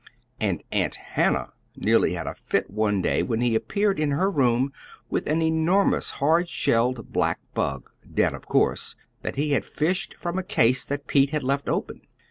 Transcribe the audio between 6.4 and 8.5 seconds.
shelled black bug dead, of